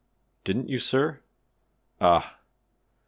[0.45, 1.21] "Didn't you, sir?
[1.99, 2.39] Ah!